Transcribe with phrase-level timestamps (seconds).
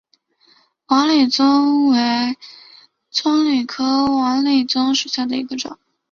[0.87, 1.95] 瓦理棕为
[3.11, 5.77] 棕榈科瓦理棕属下的一个种。